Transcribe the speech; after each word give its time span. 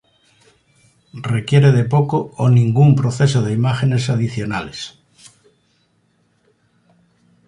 Requiere 1.33 1.69
de 1.77 1.85
poco 1.93 2.17
o 2.43 2.45
ningún 2.49 2.89
proceso 2.99 3.39
de 3.45 3.51
imágenes 3.59 4.03
adicionales. 4.13 4.79